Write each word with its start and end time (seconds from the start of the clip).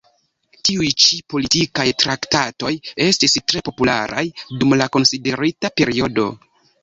Tiuj 0.67 0.87
ĉi 1.01 1.17
politikaj 1.33 1.85
traktatoj 2.03 2.71
estis 3.05 3.37
tre 3.51 3.63
popularaj 3.69 4.25
dum 4.63 4.75
la 4.83 4.87
konsiderita 4.97 5.73
periodo. 5.83 6.27